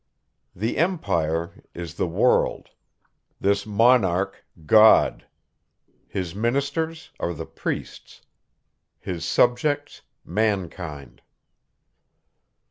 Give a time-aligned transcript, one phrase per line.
[0.55, 2.71] This EMPIRE is the WORLD;
[3.39, 4.33] this MONARCH
[4.65, 5.27] GOD;
[6.07, 8.23] his MINISTERS are the PRIESTS;
[8.99, 11.21] his SUBJECTS MANKIND.